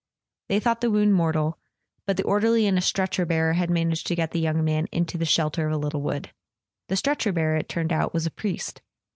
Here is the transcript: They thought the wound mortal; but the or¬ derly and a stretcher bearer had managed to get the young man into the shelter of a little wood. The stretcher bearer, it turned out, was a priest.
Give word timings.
They 0.49 0.59
thought 0.59 0.81
the 0.81 0.89
wound 0.89 1.13
mortal; 1.13 1.59
but 2.07 2.17
the 2.17 2.23
or¬ 2.23 2.41
derly 2.41 2.67
and 2.67 2.75
a 2.75 2.81
stretcher 2.81 3.23
bearer 3.23 3.53
had 3.53 3.69
managed 3.69 4.07
to 4.07 4.15
get 4.15 4.31
the 4.31 4.39
young 4.39 4.63
man 4.63 4.87
into 4.91 5.15
the 5.15 5.25
shelter 5.25 5.67
of 5.67 5.73
a 5.73 5.77
little 5.77 6.01
wood. 6.01 6.31
The 6.87 6.95
stretcher 6.97 7.31
bearer, 7.31 7.57
it 7.57 7.69
turned 7.69 7.93
out, 7.93 8.11
was 8.11 8.25
a 8.25 8.31
priest. 8.31 8.81